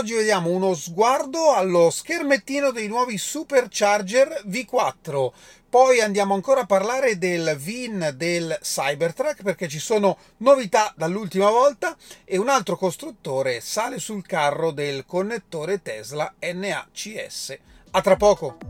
[0.00, 5.30] Oggi vediamo uno sguardo allo schermettino dei nuovi Supercharger V4.
[5.68, 11.94] Poi andiamo ancora a parlare del VIN del Cybertruck perché ci sono novità dall'ultima volta
[12.24, 17.58] e un altro costruttore sale sul carro del connettore Tesla NACS.
[17.90, 18.69] A tra poco!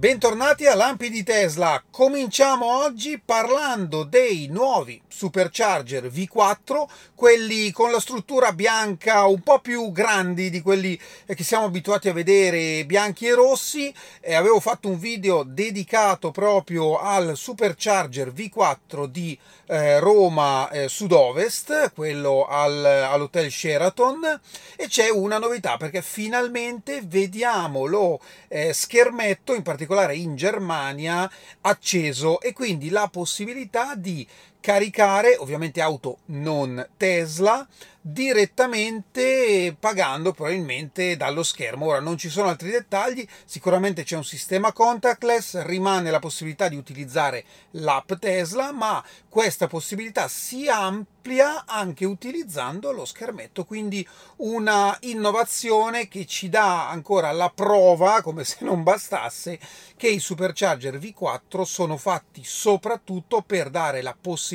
[0.00, 1.84] Bentornati a Lampi di Tesla.
[1.90, 6.84] Cominciamo oggi parlando dei nuovi Supercharger V4,
[7.14, 12.14] quelli con la struttura bianca un po' più grandi di quelli che siamo abituati a
[12.14, 13.92] vedere bianchi e rossi.
[14.22, 21.92] E avevo fatto un video dedicato proprio al Supercharger V4 di eh, Roma eh, Sud-Ovest,
[21.92, 24.40] quello al, all'Hotel Sheraton.
[24.76, 31.28] E c'è una novità perché finalmente vediamo lo eh, schermetto in particolare particolare in Germania
[31.62, 34.26] acceso e quindi la possibilità di
[34.60, 37.66] caricare ovviamente auto non Tesla
[38.02, 41.86] direttamente pagando probabilmente dallo schermo.
[41.86, 46.76] Ora non ci sono altri dettagli, sicuramente c'è un sistema contactless, rimane la possibilità di
[46.76, 56.08] utilizzare l'app Tesla, ma questa possibilità si amplia anche utilizzando lo schermetto, quindi una innovazione
[56.08, 59.58] che ci dà ancora la prova, come se non bastasse,
[59.96, 64.49] che i supercharger V4 sono fatti soprattutto per dare la possibilità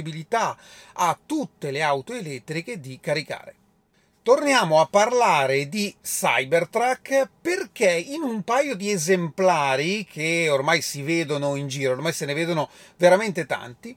[0.93, 3.55] a tutte le auto elettriche di caricare.
[4.25, 11.55] Torniamo a parlare di Cybertruck perché in un paio di esemplari che ormai si vedono
[11.55, 13.95] in giro, ormai se ne vedono veramente tanti,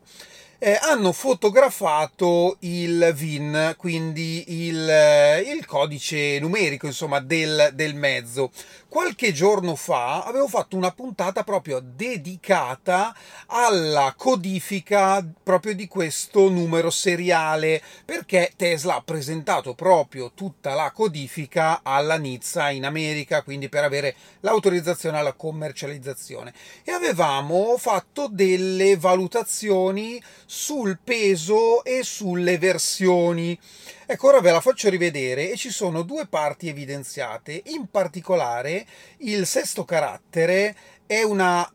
[0.61, 8.51] eh, hanno fotografato il VIN, quindi il, eh, il codice numerico insomma, del, del, mezzo.
[8.89, 13.14] Qualche giorno fa avevo fatto una puntata proprio dedicata
[13.47, 21.80] alla codifica proprio di questo numero seriale, perché Tesla ha presentato proprio tutta la codifica
[21.85, 26.52] alla Nizza in America, quindi per avere l'autorizzazione alla commercializzazione.
[26.83, 30.20] E avevamo fatto delle valutazioni
[30.51, 33.59] sul peso e sulle versioni.
[34.07, 37.64] Ecco, ora ve la faccio rivedere e ci sono due parti evidenziate.
[37.67, 38.86] In particolare,
[39.19, 40.75] il sesto carattere
[41.07, 41.70] è una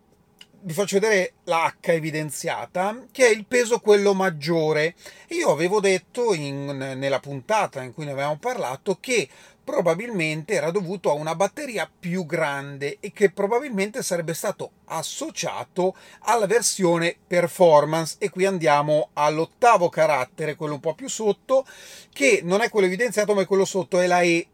[0.66, 4.96] vi faccio vedere la H evidenziata, che è il peso quello maggiore.
[5.30, 6.66] Io avevo detto in,
[6.98, 9.28] nella puntata in cui ne avevamo parlato che
[9.64, 16.46] probabilmente era dovuto a una batteria più grande e che probabilmente sarebbe stato associato alla
[16.46, 18.16] versione performance.
[18.20, 21.66] E qui andiamo all'ottavo carattere, quello un po' più sotto,
[22.12, 24.48] che non è quello evidenziato ma è quello sotto, è la E,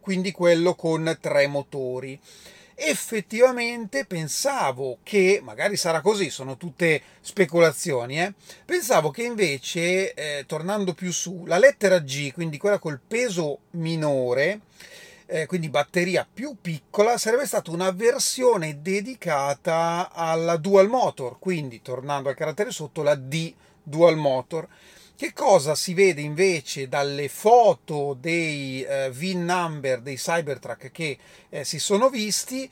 [0.00, 2.18] quindi quello con tre motori
[2.84, 8.34] effettivamente pensavo che, magari sarà così, sono tutte speculazioni, eh?
[8.64, 14.60] pensavo che invece, eh, tornando più su, la lettera G, quindi quella col peso minore,
[15.26, 22.28] eh, quindi batteria più piccola, sarebbe stata una versione dedicata alla dual motor, quindi tornando
[22.28, 24.68] al carattere sotto, la D dual motor
[25.22, 31.16] che cosa si vede invece dalle foto dei eh, VIN number dei Cybertruck che
[31.48, 32.68] eh, si sono visti?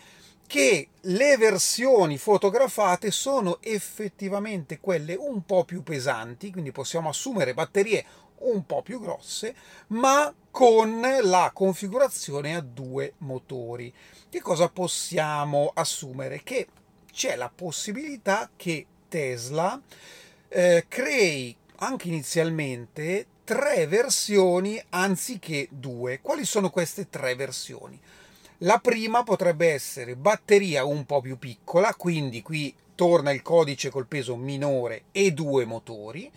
[0.48, 8.04] Che le versioni fotografate sono effettivamente quelle un po' più pesanti, quindi possiamo assumere batterie
[8.38, 9.54] un po' più grosse,
[9.88, 13.94] ma con la configurazione a due motori.
[14.28, 16.42] Che cosa possiamo assumere?
[16.42, 16.66] Che
[17.12, 19.80] c'è la possibilità che Tesla
[20.48, 26.20] eh, crei anche inizialmente tre versioni anziché due.
[26.20, 27.98] Quali sono queste tre versioni?
[28.58, 34.06] La prima potrebbe essere batteria un po' più piccola, quindi qui torna il codice col
[34.06, 36.30] peso minore e due motori,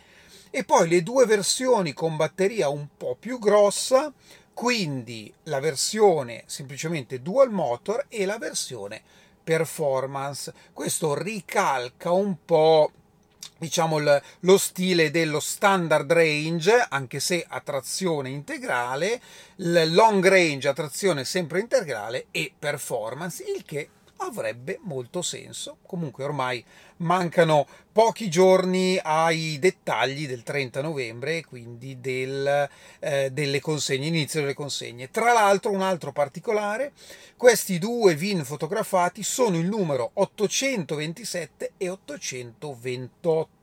[0.49, 4.13] e poi le due versioni con batteria un po' più grossa,
[4.53, 9.01] quindi la versione semplicemente dual motor e la versione
[9.43, 10.53] performance.
[10.71, 12.91] Questo ricalca un po'
[13.57, 19.22] diciamo lo stile dello standard range, anche se a trazione integrale,
[19.57, 25.78] il long range a trazione sempre integrale e performance, il che avrebbe molto senso.
[25.86, 26.63] Comunque ormai
[26.98, 32.68] mancano pochi giorni ai dettagli del 30 novembre, quindi del,
[33.00, 35.12] eh, delle consegne, inizio delle consegne.
[35.12, 36.94] Tra l'altro, un altro particolare,
[37.38, 43.62] questi due VIN fotografati sono il numero 827 e 828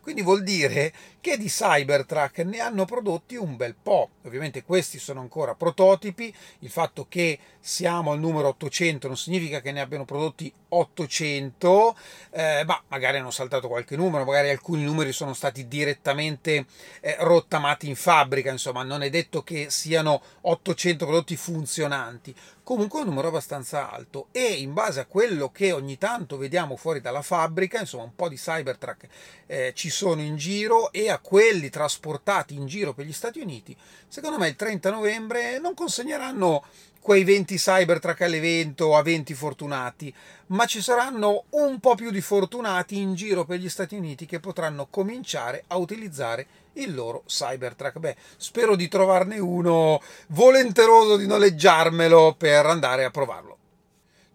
[0.00, 4.10] quindi vuol dire che di Cybertruck ne hanno prodotti un bel po'.
[4.22, 9.72] Ovviamente questi sono ancora prototipi, il fatto che siamo al numero 800 non significa che
[9.72, 11.96] ne abbiano prodotti 800,
[12.30, 16.66] eh, ma magari hanno saltato qualche numero, magari alcuni numeri sono stati direttamente
[17.00, 22.32] eh, rottamati in fabbrica, insomma non è detto che siano 800 prodotti funzionanti,
[22.62, 27.00] comunque un numero abbastanza alto e in base a quello che ogni tanto vediamo fuori
[27.00, 29.08] dalla fabbrica, insomma un po' di Cybertruck
[29.46, 33.76] eh, ci sono in giro e a quelli trasportati in giro per gli Stati Uniti,
[34.06, 36.62] secondo me il 30 novembre non consegneranno
[37.00, 40.14] quei 20 Cybertruck all'evento a 20 fortunati,
[40.48, 44.40] ma ci saranno un po' più di fortunati in giro per gli Stati Uniti che
[44.40, 47.98] potranno cominciare a utilizzare il loro Cybertruck.
[47.98, 53.59] Beh, spero di trovarne uno volenteroso di noleggiarmelo per andare a provarlo.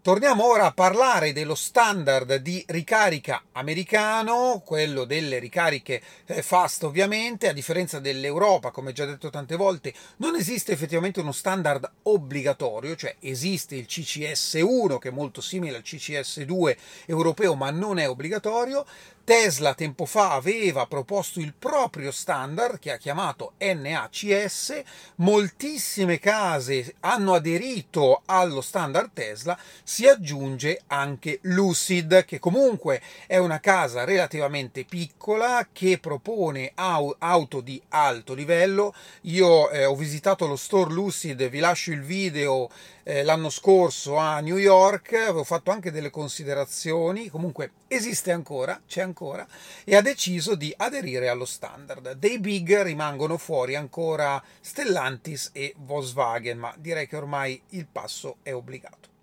[0.06, 7.48] Torniamo ora a parlare dello standard di ricarica americano, quello delle ricariche eh, fast ovviamente,
[7.48, 13.16] a differenza dell'Europa, come già detto tante volte, non esiste effettivamente uno standard obbligatorio, cioè
[13.18, 16.76] esiste il CCS1 che è molto simile al CCS2
[17.06, 18.86] europeo ma non è obbligatorio,
[19.26, 24.82] Tesla tempo fa aveva proposto il proprio standard che ha chiamato NACS,
[25.16, 33.58] moltissime case hanno aderito allo standard Tesla, si aggiunge anche Lucid che comunque è una
[33.58, 38.94] casa relativamente piccola che propone auto di alto livello.
[39.22, 42.70] Io eh, ho visitato lo store Lucid, vi lascio il video
[43.08, 49.00] eh, l'anno scorso a New York, avevo fatto anche delle considerazioni, comunque esiste ancora, c'è
[49.16, 49.46] ancora,
[49.84, 52.12] e ha deciso di aderire allo standard.
[52.12, 58.52] Dei big rimangono fuori ancora Stellantis e Volkswagen, ma direi che ormai il passo è
[58.52, 59.14] obbligato.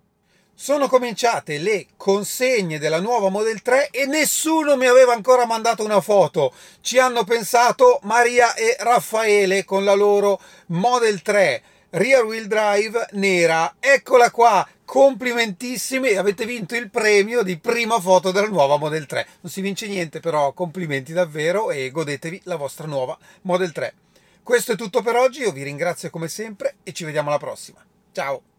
[0.56, 6.00] Sono cominciate le consegne della nuova Model 3 e nessuno mi aveva ancora mandato una
[6.00, 6.54] foto.
[6.80, 11.62] Ci hanno pensato Maria e Raffaele con la loro Model 3
[11.94, 13.76] rear wheel drive nera.
[13.78, 19.26] Eccola qua, complimentissimi, avete vinto il premio di prima foto della nuova Model 3.
[19.40, 23.94] Non si vince niente, però complimenti davvero e godetevi la vostra nuova Model 3.
[24.42, 27.84] Questo è tutto per oggi, io vi ringrazio come sempre e ci vediamo alla prossima.
[28.12, 28.53] Ciao!